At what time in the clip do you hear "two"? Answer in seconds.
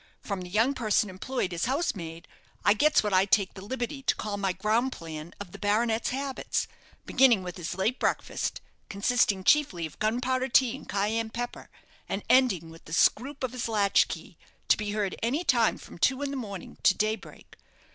15.99-16.23